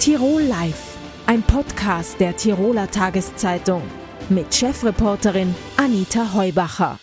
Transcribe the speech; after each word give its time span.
Tirol 0.00 0.40
Live, 0.40 0.96
ein 1.26 1.42
Podcast 1.42 2.18
der 2.20 2.34
Tiroler 2.34 2.90
Tageszeitung 2.90 3.82
mit 4.30 4.54
Chefreporterin 4.54 5.54
Anita 5.76 6.32
Heubacher. 6.32 6.98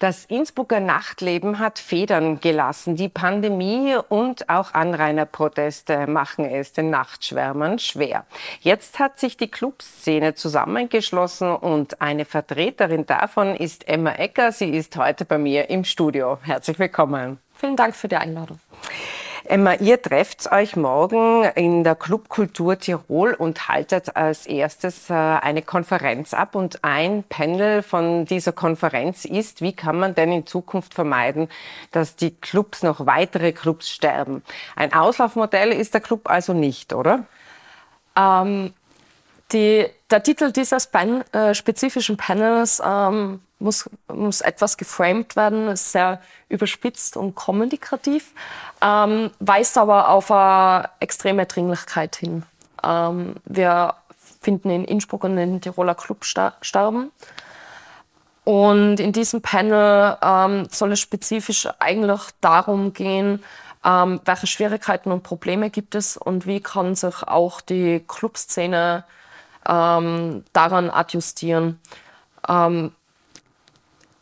Das 0.00 0.24
Innsbrucker 0.24 0.80
Nachtleben 0.80 1.60
hat 1.60 1.78
Federn 1.78 2.40
gelassen. 2.40 2.96
Die 2.96 3.08
Pandemie 3.08 3.94
und 4.08 4.48
auch 4.48 4.74
Anrainerproteste 4.74 6.08
machen 6.08 6.46
es 6.46 6.72
den 6.72 6.90
Nachtschwärmern 6.90 7.78
schwer. 7.78 8.26
Jetzt 8.58 8.98
hat 8.98 9.20
sich 9.20 9.36
die 9.36 9.48
Clubszene 9.48 10.34
zusammengeschlossen 10.34 11.54
und 11.54 12.00
eine 12.00 12.24
Vertreterin 12.24 13.06
davon 13.06 13.54
ist 13.54 13.86
Emma 13.86 14.10
Ecker. 14.10 14.50
Sie 14.50 14.70
ist 14.70 14.96
heute 14.96 15.24
bei 15.24 15.38
mir 15.38 15.70
im 15.70 15.84
Studio. 15.84 16.38
Herzlich 16.42 16.80
willkommen. 16.80 17.38
Vielen 17.52 17.76
Dank 17.76 17.94
für 17.94 18.08
die 18.08 18.16
Einladung. 18.16 18.58
Emma, 19.46 19.74
ihr 19.74 20.00
trefft 20.00 20.50
euch 20.52 20.74
morgen 20.74 21.44
in 21.54 21.84
der 21.84 21.94
Clubkultur 21.96 22.78
Tirol 22.78 23.34
und 23.34 23.68
haltet 23.68 24.16
als 24.16 24.46
erstes 24.46 25.10
äh, 25.10 25.12
eine 25.12 25.60
Konferenz 25.60 26.32
ab. 26.32 26.54
Und 26.54 26.82
ein 26.82 27.24
Panel 27.24 27.82
von 27.82 28.24
dieser 28.24 28.52
Konferenz 28.52 29.26
ist, 29.26 29.60
wie 29.60 29.74
kann 29.74 29.98
man 29.98 30.14
denn 30.14 30.32
in 30.32 30.46
Zukunft 30.46 30.94
vermeiden, 30.94 31.48
dass 31.90 32.16
die 32.16 32.34
Clubs 32.34 32.82
noch 32.82 33.04
weitere 33.04 33.52
Clubs 33.52 33.90
sterben? 33.90 34.42
Ein 34.76 34.94
Auslaufmodell 34.94 35.72
ist 35.72 35.92
der 35.92 36.00
Club 36.00 36.30
also 36.30 36.54
nicht, 36.54 36.94
oder? 36.94 37.24
Ähm, 38.16 38.72
die, 39.52 39.86
der 40.10 40.22
Titel 40.22 40.52
dieses 40.52 40.86
Pan, 40.86 41.22
äh, 41.32 41.54
spezifischen 41.54 42.16
Panels 42.16 42.82
ähm, 42.82 43.40
muss, 43.64 43.90
muss 44.12 44.40
etwas 44.40 44.76
geframed 44.76 45.34
werden, 45.34 45.68
ist 45.68 45.90
sehr 45.90 46.20
überspitzt 46.48 47.16
und 47.16 47.34
kommunikativ, 47.34 48.32
ähm, 48.80 49.30
weist 49.40 49.76
aber 49.76 50.10
auf 50.10 50.30
eine 50.30 50.90
extreme 51.00 51.46
Dringlichkeit 51.46 52.16
hin. 52.16 52.44
Ähm, 52.84 53.36
wir 53.44 53.94
finden 54.40 54.70
in 54.70 54.84
Innsbruck 54.84 55.24
und 55.24 55.38
in 55.38 55.60
Tiroler 55.60 55.94
Club 55.94 56.24
sterben. 56.24 57.10
Und 58.44 59.00
in 59.00 59.12
diesem 59.12 59.40
Panel 59.40 60.18
ähm, 60.22 60.68
soll 60.70 60.92
es 60.92 61.00
spezifisch 61.00 61.66
eigentlich 61.78 62.20
darum 62.42 62.92
gehen, 62.92 63.42
ähm, 63.82 64.20
welche 64.26 64.46
Schwierigkeiten 64.46 65.10
und 65.10 65.22
Probleme 65.22 65.70
gibt 65.70 65.94
es 65.94 66.18
und 66.18 66.46
wie 66.46 66.60
kann 66.60 66.94
sich 66.94 67.22
auch 67.22 67.62
die 67.62 68.04
Clubszene 68.06 69.04
ähm, 69.66 70.44
daran 70.52 70.90
adjustieren. 70.90 71.80
Ähm, 72.46 72.92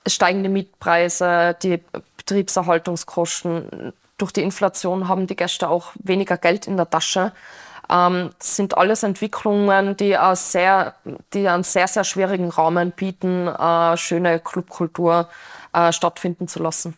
steigende 0.06 0.48
Mietpreise, 0.48 1.56
die 1.62 1.82
Betriebserhaltungskosten, 2.16 3.92
durch 4.18 4.32
die 4.32 4.42
Inflation 4.42 5.08
haben 5.08 5.26
die 5.26 5.34
Gäste 5.34 5.68
auch 5.68 5.92
weniger 5.94 6.36
Geld 6.36 6.66
in 6.66 6.76
der 6.76 6.88
Tasche. 6.88 7.32
Ähm, 7.90 8.30
sind 8.38 8.78
alles 8.78 9.02
Entwicklungen, 9.02 9.96
die, 9.96 10.12
äh, 10.12 10.36
sehr, 10.36 10.94
die 11.34 11.48
einen 11.48 11.64
sehr, 11.64 11.88
sehr 11.88 12.04
schwierigen 12.04 12.48
Rahmen 12.48 12.92
bieten, 12.92 13.48
äh, 13.48 13.96
schöne 13.96 14.38
Clubkultur 14.38 15.28
äh, 15.72 15.92
stattfinden 15.92 16.46
zu 16.46 16.62
lassen. 16.62 16.96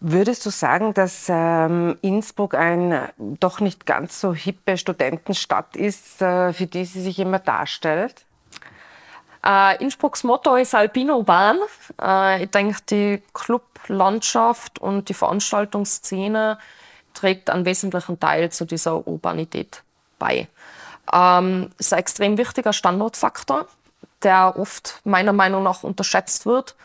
Würdest 0.00 0.44
du 0.44 0.50
sagen, 0.50 0.94
dass 0.94 1.26
ähm, 1.28 1.96
Innsbruck 2.02 2.54
ein 2.54 3.08
doch 3.18 3.60
nicht 3.60 3.86
ganz 3.86 4.20
so 4.20 4.34
hippe 4.34 4.76
Studentenstadt 4.76 5.76
ist, 5.76 6.20
äh, 6.20 6.52
für 6.52 6.66
die 6.66 6.84
sie 6.84 7.00
sich 7.00 7.18
immer 7.20 7.38
darstellt? 7.38 8.26
Äh, 9.44 9.82
Innsbrucks 9.82 10.24
Motto 10.24 10.54
ist 10.56 10.74
Alpino 10.74 11.22
Bahn. 11.22 11.58
Äh, 12.00 12.44
ich 12.44 12.50
denke, 12.50 12.76
die 12.88 13.22
Clublandschaft 13.34 14.78
und 14.78 15.08
die 15.08 15.14
Veranstaltungsszene 15.14 16.58
trägt 17.14 17.50
einen 17.50 17.64
wesentlichen 17.64 18.18
Teil 18.20 18.50
zu 18.50 18.64
dieser 18.64 19.06
Urbanität 19.06 19.82
bei. 20.18 20.48
Ähm, 21.12 21.70
ist 21.78 21.92
ein 21.92 21.98
extrem 21.98 22.38
wichtiger 22.38 22.72
Standortfaktor, 22.72 23.66
der 24.22 24.54
oft 24.56 25.00
meiner 25.04 25.32
Meinung 25.32 25.64
nach 25.64 25.82
unterschätzt 25.82 26.46
wird. 26.46 26.76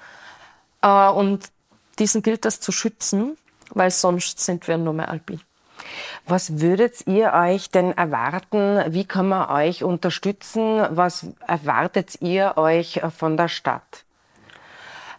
Äh, 0.81 1.09
und 1.09 1.51
diesen 1.99 2.23
gilt 2.23 2.45
es 2.45 2.59
zu 2.59 2.71
schützen, 2.71 3.37
weil 3.69 3.91
sonst 3.91 4.39
sind 4.39 4.67
wir 4.67 4.77
nur 4.77 4.93
mehr 4.93 5.09
alpin. 5.09 5.41
Was 6.25 6.59
würdet 6.59 7.07
ihr 7.07 7.33
euch 7.33 7.69
denn 7.69 7.95
erwarten? 7.95 8.81
Wie 8.89 9.05
kann 9.05 9.29
man 9.29 9.49
euch 9.49 9.83
unterstützen? 9.83 10.85
Was 10.89 11.27
erwartet 11.45 12.21
ihr 12.21 12.57
euch 12.57 13.01
von 13.17 13.37
der 13.37 13.47
Stadt? 13.47 14.03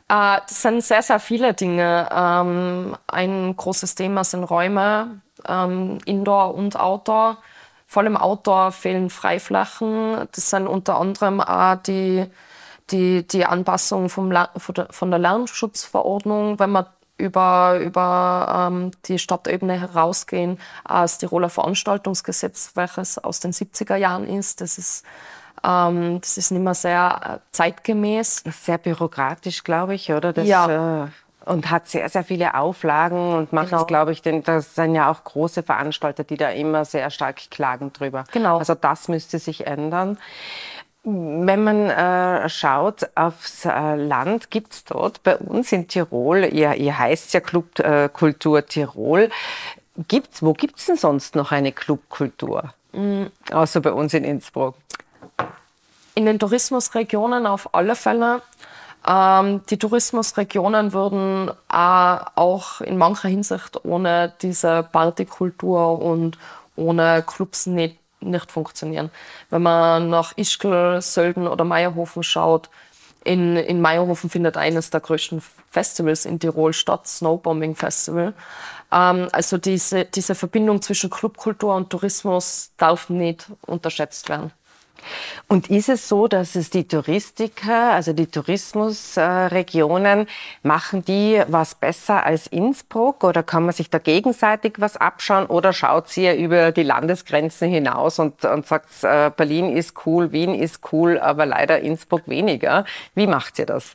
Äh, 0.09 0.41
das 0.47 0.63
sind 0.63 0.83
sehr, 0.83 1.03
sehr 1.03 1.21
viele 1.21 1.55
Dinge. 1.55 2.09
Ähm, 2.11 2.97
ein 3.07 3.57
großes 3.57 3.95
Thema 3.95 4.25
sind 4.25 4.45
Räume, 4.45 5.21
ähm, 5.47 5.99
Indoor 6.05 6.55
und 6.55 6.79
Outdoor. 6.79 7.39
Vor 7.87 8.03
allem 8.03 8.17
Outdoor 8.17 8.73
fehlen 8.73 9.11
Freiflächen. 9.11 10.29
Das 10.33 10.51
sind 10.51 10.67
unter 10.67 10.99
anderem 10.99 11.41
auch 11.41 11.77
die, 11.77 12.27
die, 12.91 13.27
die 13.27 13.47
Anpassung 13.47 14.09
vom, 14.09 14.33
von 14.91 15.11
der 15.11 15.19
Lärmschutzverordnung, 15.19 16.59
wenn 16.59 16.71
man 16.71 16.87
über, 17.19 17.79
über 17.81 18.71
ähm, 18.71 18.93
die 19.06 19.19
Stadtebene 19.19 19.79
herausgehen, 19.81 20.59
das 20.87 21.19
Tiroler 21.19 21.51
Veranstaltungsgesetz, 21.51 22.73
welches 22.75 23.19
aus 23.19 23.41
den 23.41 23.53
70er 23.53 23.97
Jahren 23.97 24.27
ist. 24.27 24.61
Das 24.61 24.79
ist, 24.79 25.05
ähm, 25.65 26.21
das 26.21 26.39
ist 26.39 26.53
nicht 26.53 26.62
mehr 26.62 26.75
sehr 26.75 27.21
äh, 27.25 27.39
zeitgemäß. 27.53 28.45
Sehr 28.62 28.79
bürokratisch, 28.79 29.65
glaube 29.65 29.95
ich, 29.95 30.12
oder? 30.12 30.33
Das, 30.33 30.47
ja. 30.47 31.05
Äh, 31.05 31.09
und 31.45 31.71
hat 31.71 31.89
sehr, 31.89 32.09
sehr 32.09 32.25
viele 32.25 32.55
Auflagen 32.55 33.33
und 33.35 33.53
macht 33.53 33.71
genau. 33.71 33.87
glaube 33.87 34.12
ich, 34.12 34.21
denn 34.21 34.43
das 34.43 34.75
sind 34.75 34.95
ja 34.95 35.11
auch 35.11 35.25
große 35.25 35.62
Veranstalter, 35.62 36.23
die 36.23 36.37
da 36.37 36.50
immer 36.50 36.85
sehr 36.85 37.11
stark 37.11 37.50
klagen 37.50 37.93
drüber. 37.93 38.25
Genau. 38.33 38.59
Also 38.59 38.75
das 38.75 39.09
müsste 39.09 39.39
sich 39.39 39.67
ändern. 39.67 40.19
Wenn 41.05 41.65
man 41.65 41.91
äh, 41.91 42.49
schaut 42.49 43.09
aufs 43.15 43.65
äh, 43.65 43.95
Land, 43.95 44.51
gibt 44.51 44.73
es 44.73 44.85
dort 44.85 45.23
bei 45.23 45.37
uns 45.37 45.73
in 45.73 45.87
Tirol, 45.89 46.45
ihr, 46.53 46.75
ihr 46.75 46.99
heißt 46.99 47.33
ja 47.33 47.41
Club 47.41 47.79
äh, 47.79 48.09
Tirol, 48.63 49.31
gibt's, 50.09 50.43
wo 50.43 50.53
gibt 50.53 50.79
es 50.79 50.87
denn 50.87 50.97
sonst 50.97 51.35
noch 51.35 51.53
eine 51.53 51.73
Clubkultur? 51.73 52.75
Mhm. 52.93 53.31
Außer 53.51 53.81
bei 53.81 53.93
uns 53.93 54.13
in 54.13 54.25
Innsbruck. 54.25 54.75
In 56.15 56.27
den 56.27 56.39
Tourismusregionen 56.39 57.47
auf 57.47 57.75
alle 57.75 57.95
Fälle. 57.95 58.43
Ähm, 59.07 59.63
die 59.71 59.79
Tourismusregionen 59.79 60.93
würden 60.93 61.51
auch 61.69 62.81
in 62.81 62.99
mancher 62.99 63.29
Hinsicht 63.29 63.85
ohne 63.85 64.35
diese 64.43 64.83
Partykultur 64.83 66.03
und 66.03 66.39
ohne 66.77 67.23
Clubs 67.27 67.67
nicht 67.67 67.99
nicht 68.21 68.51
funktionieren. 68.51 69.11
Wenn 69.51 69.62
man 69.62 70.11
nach 70.11 70.37
Ischgl, 70.37 71.01
Sölden 71.01 71.47
oder 71.47 71.65
Meierhofen 71.65 72.23
schaut, 72.23 72.71
in, 73.25 73.56
in 73.56 73.81
Meierhofen 73.81 74.31
findet 74.31 74.56
eines 74.56 74.91
der 74.91 75.01
größten 75.01 75.43
Festivals 75.71 76.25
in 76.25 76.41
Tirol 76.41 76.73
statt, 76.73 77.06
Snowbombing 77.06 77.75
Festival. 77.75 78.33
Ähm, 78.93 79.29
also 79.33 79.59
diese, 79.59 80.05
diese 80.05 80.34
Verbindung 80.34 80.81
zwischen 80.83 81.11
Clubkultur 81.11 81.75
und 81.75 81.91
Tourismus 81.91 82.71
darf 82.79 83.11
nicht 83.11 83.51
unterschätzt 83.67 84.29
werden. 84.29 84.53
Und 85.49 85.71
ist 85.71 85.89
es 85.89 86.09
so, 86.09 86.29
dass 86.29 86.55
es 86.55 86.71
die 86.71 86.87
Touristiker, 86.87 87.93
also 87.93 88.13
die 88.13 88.27
Tourismusregionen, 88.27 90.27
machen 90.63 91.05
die 91.05 91.43
was 91.49 91.75
besser 91.75 92.25
als 92.25 92.47
Innsbruck 92.47 93.25
oder 93.25 93.43
kann 93.43 93.65
man 93.65 93.73
sich 93.73 93.91
da 93.91 93.99
gegenseitig 93.99 94.75
was 94.79 94.97
abschauen 94.97 95.47
oder 95.47 95.73
schaut 95.73 96.09
sie 96.09 96.31
über 96.31 96.73
die 96.73 96.83
Landesgrenzen 96.83 97.71
hinaus 97.71 98.19
und, 98.19 98.45
und 98.45 98.67
sagt, 98.67 98.89
äh, 99.03 99.31
Berlin 99.37 99.77
ist 99.77 100.07
cool, 100.07 100.33
Wien 100.33 100.55
ist 100.55 100.81
cool, 100.93 101.19
aber 101.19 101.47
leider 101.47 101.81
Innsbruck 101.81 102.23
weniger? 102.27 102.85
Wie 103.15 103.27
macht 103.27 103.59
ihr 103.59 103.67
das? 103.67 103.95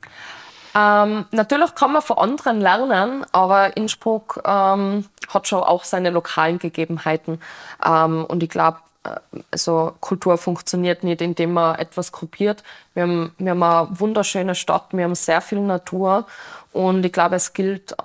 Ähm, 0.75 1.25
natürlich 1.31 1.75
kann 1.75 1.93
man 1.93 2.01
von 2.01 2.17
anderen 2.17 2.59
lernen, 2.59 3.25
aber 3.31 3.77
Innsbruck 3.77 4.41
ähm, 4.43 5.05
hat 5.27 5.47
schon 5.47 5.61
auch 5.61 5.83
seine 5.83 6.09
lokalen 6.09 6.57
Gegebenheiten. 6.57 7.39
Ähm, 7.85 8.25
und 8.25 8.41
ich 8.41 8.49
glaube, 8.49 8.77
also 9.51 9.93
Kultur 9.99 10.37
funktioniert 10.37 11.03
nicht, 11.03 11.21
indem 11.21 11.53
man 11.53 11.75
etwas 11.75 12.11
kopiert. 12.11 12.63
Wir 12.93 13.03
haben, 13.03 13.35
wir 13.37 13.51
haben 13.51 13.63
eine 13.63 13.87
wunderschöne 13.91 14.55
Stadt, 14.55 14.87
wir 14.91 15.03
haben 15.03 15.15
sehr 15.15 15.41
viel 15.41 15.59
Natur 15.59 16.25
und 16.71 17.05
ich 17.05 17.11
glaube, 17.11 17.35
es 17.35 17.53
gilt 17.53 17.95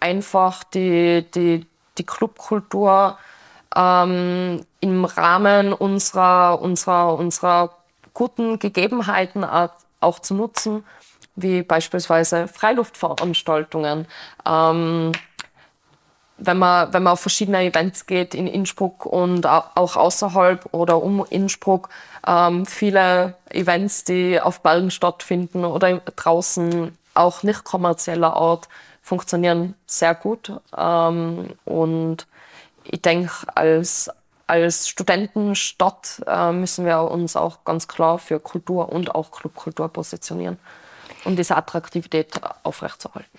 einfach 0.00 0.64
die, 0.64 1.26
die, 1.34 1.66
die 1.98 2.06
Clubkultur 2.06 3.18
ähm, 3.74 4.64
im 4.80 5.04
Rahmen 5.04 5.72
unserer, 5.72 6.60
unserer, 6.60 7.18
unserer 7.18 7.76
guten 8.12 8.58
Gegebenheiten 8.58 9.44
auch 10.00 10.18
zu 10.20 10.34
nutzen, 10.34 10.84
wie 11.36 11.62
beispielsweise 11.62 12.46
Freiluftveranstaltungen. 12.46 14.06
Ähm, 14.46 15.12
wenn 16.36 16.58
man, 16.58 16.92
wenn 16.92 17.02
man 17.02 17.12
auf 17.12 17.20
verschiedene 17.20 17.62
Events 17.62 18.06
geht 18.06 18.34
in 18.34 18.46
Innsbruck 18.46 19.06
und 19.06 19.46
auch 19.46 19.96
außerhalb 19.96 20.66
oder 20.72 21.02
um 21.02 21.24
Innsbruck, 21.30 21.88
ähm, 22.26 22.66
viele 22.66 23.34
Events, 23.50 24.04
die 24.04 24.40
auf 24.40 24.60
Bergen 24.60 24.90
stattfinden 24.90 25.64
oder 25.64 26.00
draußen 26.16 26.96
auch 27.14 27.42
nicht 27.42 27.64
kommerzieller 27.64 28.34
Art, 28.34 28.68
funktionieren 29.00 29.74
sehr 29.86 30.14
gut. 30.14 30.52
Ähm, 30.76 31.54
und 31.64 32.26
ich 32.84 33.00
denke, 33.00 33.30
als, 33.54 34.10
als 34.46 34.88
Studentenstadt 34.88 36.22
äh, 36.26 36.52
müssen 36.52 36.84
wir 36.84 37.02
uns 37.02 37.36
auch 37.36 37.64
ganz 37.64 37.86
klar 37.86 38.18
für 38.18 38.40
Kultur 38.40 38.90
und 38.90 39.14
auch 39.14 39.30
Clubkultur 39.30 39.88
positionieren 39.88 40.58
um 41.24 41.36
diese 41.36 41.56
Attraktivität 41.56 42.40
aufrechtzuerhalten. 42.62 43.30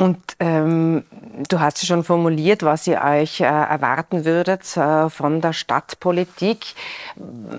Und 0.00 0.16
ähm, 0.40 1.04
du 1.50 1.60
hast 1.60 1.86
schon 1.86 2.04
formuliert, 2.04 2.62
was 2.62 2.86
ihr 2.86 3.02
euch 3.04 3.42
äh, 3.42 3.44
erwarten 3.44 4.24
würdet 4.24 4.74
äh, 4.74 5.10
von 5.10 5.42
der 5.42 5.52
Stadtpolitik. 5.52 6.74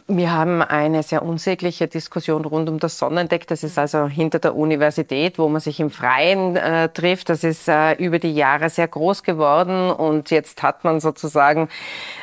Wir 0.07 0.31
haben 0.33 0.63
eine 0.63 1.03
sehr 1.03 1.21
unsägliche 1.21 1.87
Diskussion 1.87 2.43
rund 2.43 2.67
um 2.67 2.79
das 2.79 2.97
Sonnendeck. 2.97 3.45
Das 3.45 3.63
ist 3.63 3.77
also 3.77 4.07
hinter 4.07 4.39
der 4.39 4.55
Universität, 4.55 5.37
wo 5.37 5.49
man 5.49 5.61
sich 5.61 5.79
im 5.79 5.91
Freien 5.91 6.55
äh, 6.55 6.89
trifft. 6.89 7.29
Das 7.29 7.43
ist 7.43 7.67
äh, 7.67 7.93
über 8.03 8.17
die 8.17 8.33
Jahre 8.33 8.71
sehr 8.71 8.87
groß 8.87 9.21
geworden 9.21 9.91
und 9.91 10.31
jetzt 10.31 10.63
hat 10.63 10.83
man 10.83 10.99
sozusagen 10.99 11.69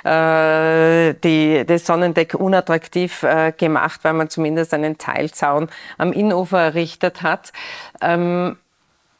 äh, 0.02 1.14
die, 1.14 1.62
das 1.64 1.86
Sonnendeck 1.86 2.34
unattraktiv 2.34 3.22
äh, 3.22 3.52
gemacht, 3.56 4.00
weil 4.02 4.14
man 4.14 4.28
zumindest 4.28 4.74
einen 4.74 4.98
Teilzaun 4.98 5.68
am 5.96 6.12
Innufer 6.12 6.60
errichtet 6.60 7.22
hat. 7.22 7.52
Ähm, 8.02 8.56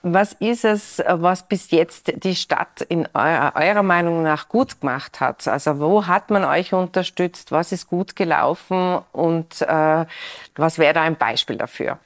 was 0.03 0.33
ist 0.35 0.65
es, 0.65 1.03
was 1.06 1.49
bis 1.49 1.73
jetzt 1.73 2.12
die 2.23 2.37
Stadt 2.37 2.83
in 2.83 3.09
eurer, 3.15 3.56
eurer, 3.56 3.83
Meinung 3.83 4.23
nach 4.23 4.49
gut 4.49 4.81
gemacht 4.81 5.21
hat? 5.21 5.49
Also 5.49 5.81
wo 5.81 6.06
hat 6.06 6.31
man 6.31 6.45
euch 6.45 6.73
unterstützt? 6.73 7.50
Was 7.50 7.73
ist 7.73 7.89
gut 7.89 8.15
gelaufen? 8.15 9.00
Und 9.12 9.61
äh, 9.62 10.06
was 10.55 10.79
wäre 10.79 10.95
da 10.95 11.03
ein 11.03 11.17
Beispiel 11.17 11.56
dafür? 11.56 11.99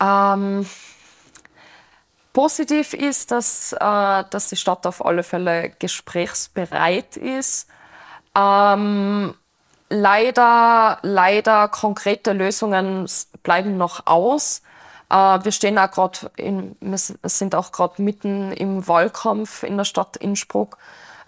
Ähm, 0.00 0.66
positiv 2.32 2.94
ist, 2.94 3.30
dass, 3.30 3.74
äh, 3.74 3.76
dass 4.30 4.48
die 4.48 4.56
Stadt 4.56 4.86
auf 4.86 5.04
alle 5.04 5.22
Fälle 5.22 5.70
gesprächsbereit 5.78 7.18
ist. 7.18 7.68
Ähm, 8.34 9.34
leider, 9.90 10.98
leider 11.02 11.68
konkrete 11.68 12.32
Lösungen 12.32 13.06
bleiben 13.42 13.76
noch 13.76 14.06
aus. 14.06 14.62
Äh, 15.10 15.14
wir 15.42 15.52
stehen 15.52 15.78
auch 15.78 15.90
gerade, 15.90 16.30
wir 16.36 16.98
sind 16.98 17.54
auch 17.54 17.72
gerade 17.72 18.02
mitten 18.02 18.52
im 18.52 18.86
Wahlkampf 18.86 19.62
in 19.62 19.76
der 19.76 19.84
Stadt 19.84 20.16
Innsbruck. 20.16 20.78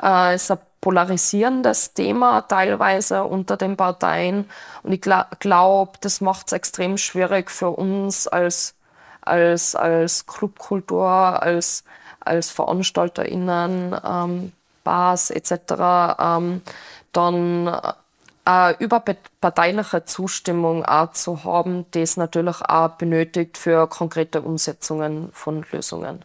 Äh, 0.02 0.34
es 0.34 0.44
ist 0.44 0.50
ein 0.52 0.58
polarisierendes 0.80 1.94
Thema 1.94 2.42
teilweise 2.42 3.24
unter 3.24 3.56
den 3.56 3.76
Parteien. 3.76 4.48
Und 4.82 4.92
ich 4.92 5.00
glaube, 5.00 5.92
das 6.00 6.20
macht 6.20 6.48
es 6.48 6.52
extrem 6.52 6.96
schwierig 6.98 7.50
für 7.50 7.70
uns 7.70 8.26
als, 8.26 8.74
als, 9.22 9.74
als 9.74 10.26
Clubkultur, 10.26 11.08
als, 11.08 11.84
als 12.20 12.50
VeranstalterInnen, 12.50 13.96
ähm, 14.04 14.52
Bars 14.84 15.30
etc., 15.30 16.16
ähm, 16.18 16.62
dann 17.12 17.80
äh, 18.50 18.74
überparteiliche 18.82 20.04
Zustimmung 20.04 20.84
auch 20.84 21.12
zu 21.12 21.44
haben, 21.44 21.90
die 21.92 22.02
es 22.02 22.16
natürlich 22.16 22.62
auch 22.62 22.90
benötigt 22.90 23.58
für 23.58 23.86
konkrete 23.86 24.42
Umsetzungen 24.42 25.30
von 25.32 25.64
Lösungen. 25.70 26.24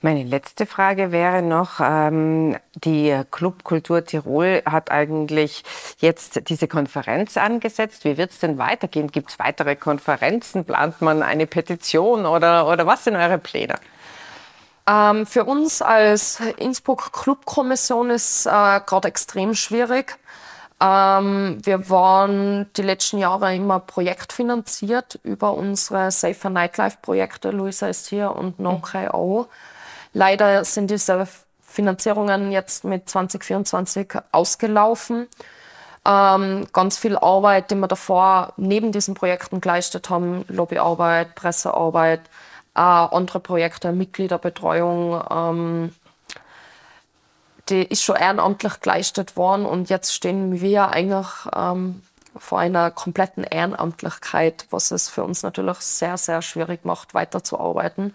Meine 0.00 0.24
letzte 0.24 0.66
Frage 0.66 1.12
wäre 1.12 1.40
noch, 1.42 1.80
ähm, 1.80 2.56
die 2.74 3.18
Clubkultur 3.30 4.04
Tirol 4.04 4.62
hat 4.66 4.90
eigentlich 4.90 5.62
jetzt 5.98 6.48
diese 6.48 6.68
Konferenz 6.68 7.36
angesetzt. 7.36 8.04
Wie 8.04 8.16
wird 8.16 8.32
es 8.32 8.40
denn 8.40 8.58
weitergehen? 8.58 9.10
Gibt 9.10 9.30
es 9.30 9.38
weitere 9.38 9.76
Konferenzen? 9.76 10.64
Plant 10.64 11.00
man 11.00 11.22
eine 11.22 11.46
Petition 11.46 12.26
oder, 12.26 12.66
oder 12.66 12.86
was 12.86 13.04
sind 13.04 13.16
eure 13.16 13.38
Pläne? 13.38 13.76
Ähm, 14.86 15.24
für 15.24 15.44
uns 15.44 15.80
als 15.80 16.40
Innsbruck 16.58 17.12
Clubkommission 17.12 18.10
ist 18.10 18.44
äh, 18.46 18.50
gerade 18.50 19.08
extrem 19.08 19.54
schwierig. 19.54 20.18
Ähm, 20.80 21.58
wir 21.62 21.88
waren 21.88 22.70
die 22.76 22.82
letzten 22.82 23.18
Jahre 23.18 23.54
immer 23.54 23.80
projektfinanziert 23.80 25.20
über 25.22 25.54
unsere 25.54 26.10
Safer 26.10 26.50
Nightlife 26.50 26.98
Projekte. 27.00 27.50
Luisa 27.50 27.88
ist 27.88 28.08
hier 28.08 28.32
und 28.32 28.58
No.KO. 28.58 29.42
Mhm. 29.42 29.46
Leider 30.12 30.64
sind 30.64 30.90
diese 30.90 31.26
Finanzierungen 31.62 32.52
jetzt 32.52 32.84
mit 32.84 33.08
2024 33.08 34.14
ausgelaufen. 34.32 35.26
Ähm, 36.06 36.66
ganz 36.72 36.98
viel 36.98 37.16
Arbeit, 37.16 37.70
die 37.70 37.76
wir 37.76 37.88
davor 37.88 38.52
neben 38.56 38.92
diesen 38.92 39.14
Projekten 39.14 39.60
geleistet 39.60 40.10
haben, 40.10 40.44
Lobbyarbeit, 40.48 41.34
Pressearbeit, 41.34 42.20
äh, 42.74 42.80
andere 42.80 43.40
Projekte, 43.40 43.92
Mitgliederbetreuung, 43.92 45.22
ähm, 45.30 45.94
die 47.68 47.82
ist 47.82 48.02
schon 48.02 48.16
ehrenamtlich 48.16 48.80
geleistet 48.80 49.36
worden 49.36 49.66
und 49.66 49.88
jetzt 49.90 50.14
stehen 50.14 50.60
wir 50.60 50.88
eigentlich 50.88 51.26
ähm, 51.54 52.02
vor 52.36 52.58
einer 52.58 52.90
kompletten 52.90 53.44
Ehrenamtlichkeit, 53.44 54.66
was 54.70 54.90
es 54.90 55.08
für 55.08 55.24
uns 55.24 55.42
natürlich 55.42 55.78
sehr, 55.78 56.16
sehr 56.16 56.42
schwierig 56.42 56.84
macht, 56.84 57.14
weiterzuarbeiten. 57.14 58.14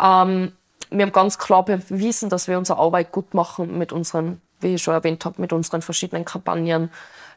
Ähm, 0.00 0.52
wir 0.90 1.06
haben 1.06 1.12
ganz 1.12 1.38
klar 1.38 1.64
bewiesen, 1.64 2.30
dass 2.30 2.48
wir 2.48 2.58
unsere 2.58 2.78
Arbeit 2.78 3.12
gut 3.12 3.34
machen 3.34 3.78
mit 3.78 3.92
unseren, 3.92 4.40
wie 4.60 4.74
ich 4.74 4.82
schon 4.82 4.94
erwähnt 4.94 5.24
habe, 5.24 5.40
mit 5.40 5.52
unseren 5.52 5.82
verschiedenen 5.82 6.24
Kampagnen, 6.24 6.90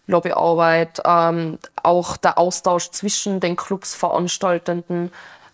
Lobbyarbeit, 0.08 1.02
ähm, 1.06 1.60
auch 1.82 2.18
der 2.18 2.38
Austausch 2.38 2.90
zwischen 2.92 3.40
den 3.40 3.56
Clubs 3.56 3.94
Veranstaltenden, 3.94 5.12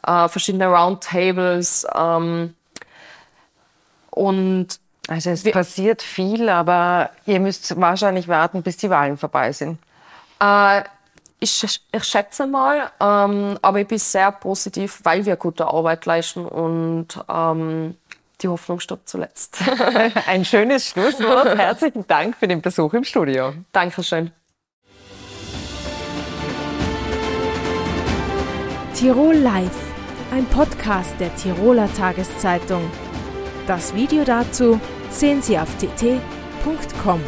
äh, 0.07 0.27
verschiedene 0.27 0.67
Roundtables 0.67 1.85
ähm, 1.95 2.55
und 4.11 4.79
also 5.09 5.31
es 5.31 5.43
passiert 5.43 6.03
viel, 6.03 6.49
aber 6.49 7.09
ihr 7.25 7.39
müsst 7.39 7.79
wahrscheinlich 7.79 8.27
warten, 8.27 8.61
bis 8.61 8.77
die 8.77 8.91
Wahlen 8.91 9.17
vorbei 9.17 9.51
sind. 9.51 9.79
Äh, 10.39 10.83
ich, 11.39 11.63
ich, 11.91 12.03
schätze 12.03 12.45
mal, 12.45 12.91
ähm, 12.99 13.57
aber 13.61 13.79
ich 13.79 13.87
bin 13.87 13.97
sehr 13.97 14.31
positiv, 14.31 14.99
weil 15.03 15.25
wir 15.25 15.35
gute 15.35 15.65
Arbeit 15.65 16.05
leisten 16.05 16.45
und 16.45 17.07
ähm, 17.27 17.97
die 18.41 18.47
Hoffnung 18.47 18.79
stirbt 18.79 19.09
zuletzt. 19.09 19.57
Ein 20.27 20.45
schönes 20.45 20.89
Schlusswort. 20.89 21.47
Herzlichen 21.57 22.05
Dank 22.07 22.37
für 22.37 22.47
den 22.47 22.61
Besuch 22.61 22.93
im 22.93 23.03
Studio. 23.03 23.53
Dankeschön. 23.71 24.31
Tirol 28.93 29.35
Live, 29.35 29.71
ein 30.31 30.45
Podcast 30.45 31.15
der 31.19 31.33
Tiroler 31.35 31.91
Tageszeitung. 31.93 32.91
Das 33.65 33.95
Video 33.95 34.23
dazu 34.23 34.79
sehen 35.11 35.41
Sie 35.41 35.57
auf 35.57 35.69
tt.com. 35.77 37.21